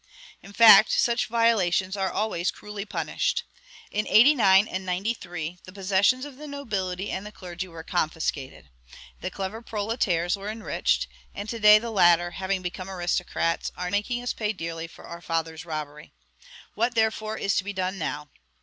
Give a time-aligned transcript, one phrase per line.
[0.41, 3.43] In fact, such violations are always cruelly punished.
[3.91, 8.69] In '89 and '93, the possessions of the nobility and the clergy were confiscated,
[9.19, 14.23] the clever proletaires were enriched; and to day the latter, having become aristocrats, are making
[14.23, 16.13] us pay dearly for our fathers' robbery.
[16.73, 18.31] What, therefore, is to be done now?